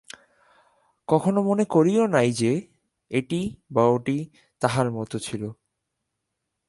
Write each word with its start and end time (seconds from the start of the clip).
কখনও 1.07 1.41
মনে 1.43 1.65
করিও 1.65 2.03
না 2.07 2.21
যে, 2.31 2.51
এটি 3.11 3.41
বা 3.71 3.83
ওটি 3.85 4.17
তাঁহার 4.61 4.87
মত 4.91 5.11
ছিল। 5.17 5.43